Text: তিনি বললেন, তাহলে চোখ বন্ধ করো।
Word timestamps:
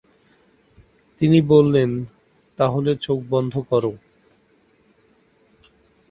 তিনি 1.21 1.39
বললেন, 1.49 1.91
তাহলে 2.59 2.91
চোখ 2.97 3.19
বন্ধ 3.29 3.53
করো। 3.69 3.91